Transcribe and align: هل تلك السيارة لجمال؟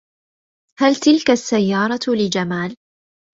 هل 0.79 0.95
تلك 0.95 1.29
السيارة 1.31 1.99
لجمال؟ 2.23 2.75